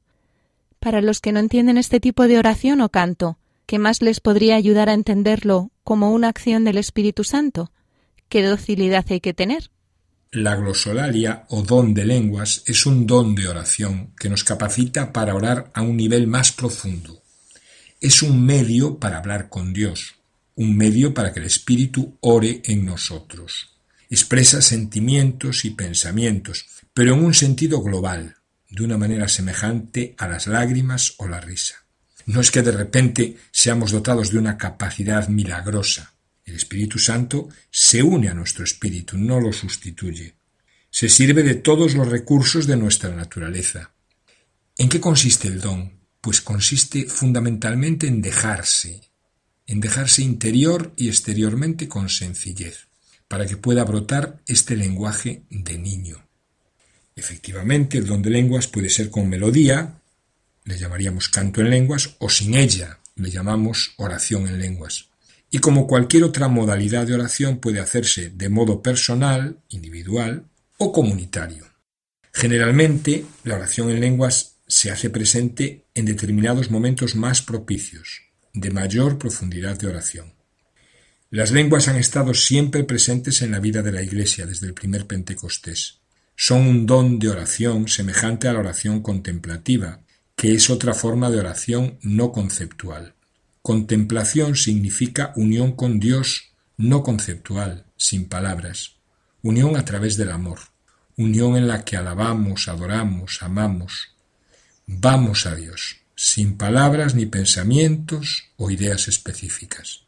[0.81, 4.57] Para los que no entienden este tipo de oración o canto, ¿qué más les podría
[4.57, 7.71] ayudar a entenderlo como una acción del Espíritu Santo?
[8.27, 9.71] ¿Qué docilidad hay que tener?
[10.31, 15.33] La glosolalia o don de lenguas es un don de oración que nos capacita para
[15.33, 17.21] orar a un nivel más profundo.
[18.01, 20.15] Es un medio para hablar con Dios,
[20.55, 23.71] un medio para que el Espíritu ore en nosotros.
[24.07, 28.35] expresa sentimientos y pensamientos, pero en un sentido global,
[28.69, 31.85] de una manera semejante a las lágrimas o la risa.
[32.25, 36.13] No es que de repente seamos dotados de una capacidad milagrosa.
[36.45, 40.35] El Espíritu Santo se une a nuestro espíritu, no lo sustituye.
[40.91, 43.91] Se sirve de todos los recursos de nuestra naturaleza.
[44.77, 45.94] ¿En qué consiste el don?
[46.25, 48.99] Pues consiste fundamentalmente en dejarse,
[49.67, 52.87] en dejarse interior y exteriormente con sencillez,
[53.27, 56.27] para que pueda brotar este lenguaje de niño.
[57.15, 60.01] Efectivamente, el don de lenguas puede ser con melodía,
[60.63, 65.09] le llamaríamos canto en lenguas, o sin ella, le llamamos oración en lenguas.
[65.51, 70.47] Y como cualquier otra modalidad de oración puede hacerse de modo personal, individual
[70.79, 71.67] o comunitario.
[72.33, 78.21] Generalmente, la oración en lenguas se hace presente en determinados momentos más propicios,
[78.53, 80.33] de mayor profundidad de oración.
[81.31, 85.07] Las lenguas han estado siempre presentes en la vida de la Iglesia desde el primer
[85.07, 86.01] Pentecostés.
[86.35, 90.01] Son un don de oración semejante a la oración contemplativa,
[90.35, 93.15] que es otra forma de oración no conceptual.
[93.61, 98.97] Contemplación significa unión con Dios no conceptual, sin palabras,
[99.41, 100.59] unión a través del amor,
[101.17, 104.14] unión en la que alabamos, adoramos, amamos,
[104.87, 110.01] vamos a Dios, sin palabras ni pensamientos o ideas específicas.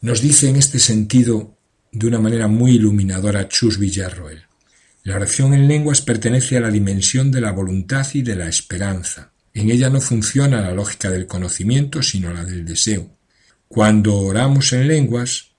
[0.00, 1.56] Nos dice en este sentido
[1.92, 4.42] de una manera muy iluminadora Chus Villarroel.
[5.02, 9.30] La oración en lenguas pertenece a la dimensión de la voluntad y de la esperanza.
[9.54, 13.16] En ella no funciona la lógica del conocimiento, sino la del deseo.
[13.68, 15.52] Cuando oramos en lenguas,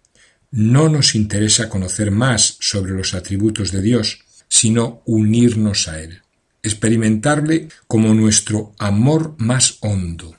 [0.51, 6.21] no nos interesa conocer más sobre los atributos de Dios, sino unirnos a Él,
[6.67, 10.35] experimentarle como nuestro amor más hondo.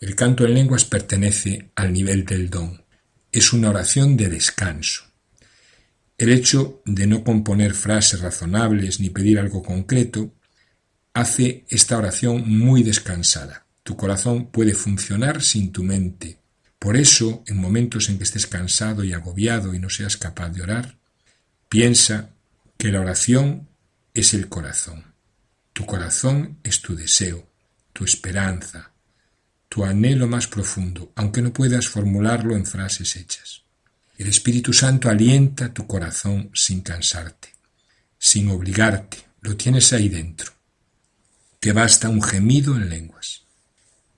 [0.00, 2.84] El canto en lenguas pertenece al nivel del don.
[3.32, 5.04] Es una oración de descanso.
[6.16, 10.34] El hecho de no componer frases razonables ni pedir algo concreto
[11.14, 13.66] hace esta oración muy descansada.
[13.82, 16.38] Tu corazón puede funcionar sin tu mente.
[16.78, 20.62] Por eso, en momentos en que estés cansado y agobiado y no seas capaz de
[20.62, 20.98] orar,
[21.68, 22.30] piensa
[22.76, 23.68] que la oración
[24.14, 25.07] es el corazón.
[25.78, 27.48] Tu corazón es tu deseo,
[27.92, 28.90] tu esperanza,
[29.68, 33.62] tu anhelo más profundo, aunque no puedas formularlo en frases hechas.
[34.16, 37.50] El Espíritu Santo alienta tu corazón sin cansarte,
[38.18, 40.50] sin obligarte, lo tienes ahí dentro.
[41.60, 43.44] Te basta un gemido en lenguas.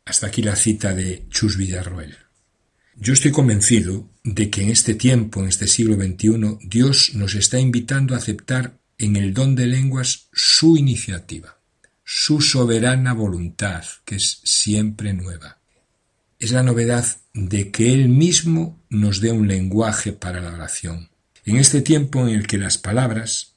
[0.06, 2.16] Hasta aquí la cita de Chus Villarroel.
[2.96, 7.58] Yo estoy convencido de que en este tiempo, en este siglo XXI, Dios nos está
[7.58, 11.58] invitando a aceptar en el don de lenguas su iniciativa,
[12.04, 15.58] su soberana voluntad, que es siempre nueva.
[16.38, 21.08] Es la novedad de que Él mismo nos dé un lenguaje para la oración.
[21.46, 23.54] En este tiempo en el que las palabras,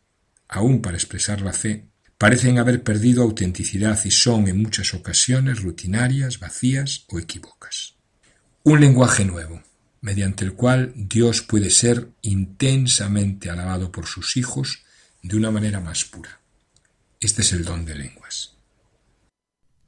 [0.48, 1.88] aun para expresar la fe,
[2.18, 7.96] parecen haber perdido autenticidad y son en muchas ocasiones rutinarias, vacías o equívocas.
[8.64, 9.62] Un lenguaje nuevo,
[10.00, 14.83] mediante el cual Dios puede ser intensamente alabado por sus hijos
[15.24, 16.40] de una manera más pura.
[17.20, 18.56] Este es el don de lenguas.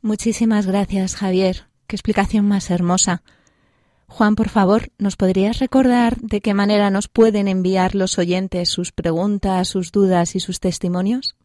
[0.02, 1.68] Muchísimas gracias, Javier.
[1.88, 3.22] Qué explicación más hermosa.
[4.08, 8.92] Juan, por favor, ¿nos podrías recordar de qué manera nos pueden enviar los oyentes sus
[8.92, 11.36] preguntas, sus dudas y sus testimonios?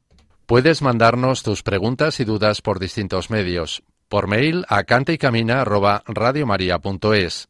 [0.46, 3.82] Puedes mandarnos tus preguntas y dudas por distintos medios.
[4.08, 7.49] Por mail a cantaycamina@radiomaria.es,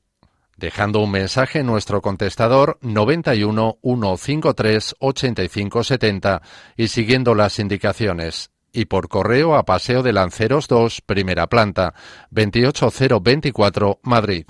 [0.61, 6.43] dejando un mensaje en nuestro contestador 91 153 85 70
[6.77, 8.51] y siguiendo las indicaciones.
[8.73, 11.95] Y por correo a Paseo de Lanceros 2, primera planta,
[12.31, 14.47] 28024, Madrid.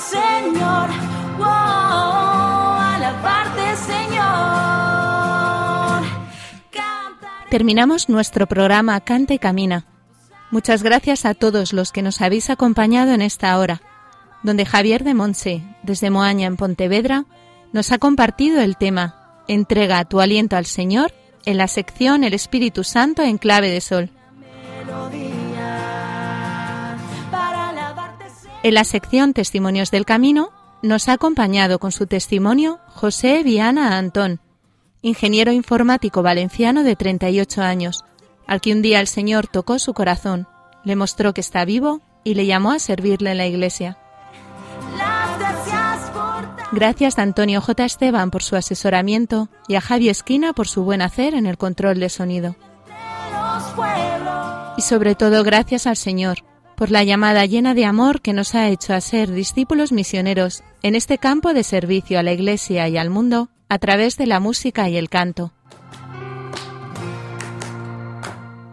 [0.00, 0.88] Señor,
[1.36, 1.46] wow,
[2.94, 4.20] alabarte Señor.
[6.70, 9.84] Cantaré Terminamos nuestro programa Canta y Camina.
[10.50, 13.82] Muchas gracias a todos los que nos habéis acompañado en esta hora,
[14.42, 17.26] donde Javier de Monse, desde Moaña en Pontevedra,
[17.72, 21.12] nos ha compartido el tema Entrega tu aliento al Señor
[21.44, 24.10] en la sección El Espíritu Santo en clave de sol.
[24.78, 25.39] melodía
[28.62, 30.50] En la sección Testimonios del Camino
[30.82, 34.40] nos ha acompañado con su testimonio José Viana Antón,
[35.00, 38.04] ingeniero informático valenciano de 38 años,
[38.46, 40.46] al que un día el Señor tocó su corazón,
[40.84, 43.96] le mostró que está vivo y le llamó a servirle en la iglesia.
[46.72, 47.84] Gracias a Antonio J.
[47.86, 51.98] Esteban por su asesoramiento y a Javi Esquina por su buen hacer en el control
[51.98, 52.56] de sonido.
[54.76, 56.44] Y sobre todo gracias al Señor
[56.80, 60.94] por la llamada llena de amor que nos ha hecho a ser discípulos misioneros en
[60.94, 64.88] este campo de servicio a la Iglesia y al mundo a través de la música
[64.88, 65.52] y el canto.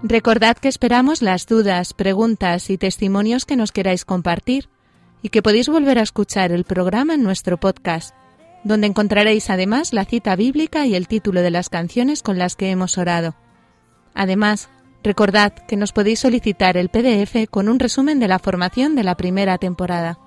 [0.04, 4.70] Recordad que esperamos las dudas, preguntas y testimonios que nos queráis compartir
[5.22, 8.16] y que podéis volver a escuchar el programa en nuestro podcast,
[8.64, 12.70] donde encontraréis además la cita bíblica y el título de las canciones con las que
[12.70, 13.36] hemos orado.
[14.14, 14.70] Además,
[15.04, 19.16] recordad que nos podéis solicitar el PDF con un resumen de la formación de la
[19.16, 20.20] primera temporada.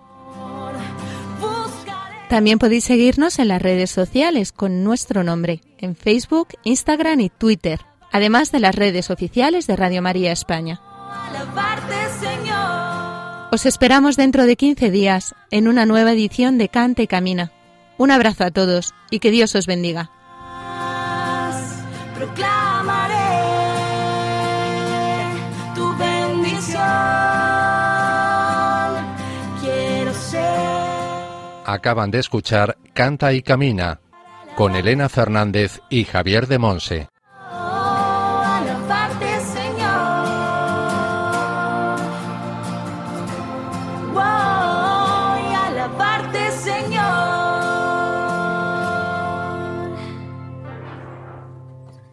[2.28, 7.80] También podéis seguirnos en las redes sociales con nuestro nombre, en Facebook, Instagram y Twitter,
[8.12, 10.80] además de las redes oficiales de Radio María España.
[13.52, 17.50] Os esperamos dentro de 15 días en una nueva edición de Canta y Camina.
[17.98, 20.12] Un abrazo a todos y que Dios os bendiga.
[31.72, 34.00] Acaban de escuchar Canta y Camina
[34.56, 37.08] con Elena Fernández y Javier de Monse.